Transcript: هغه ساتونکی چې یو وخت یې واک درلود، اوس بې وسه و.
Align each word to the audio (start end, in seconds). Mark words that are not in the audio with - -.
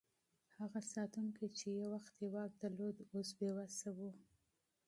هغه 0.59 0.79
ساتونکی 0.93 1.47
چې 1.57 1.67
یو 1.79 1.87
وخت 1.95 2.13
یې 2.21 2.27
واک 2.33 2.51
درلود، 2.61 2.97
اوس 3.13 3.29
بې 3.39 3.49
وسه 3.57 3.89
و. 3.97 3.99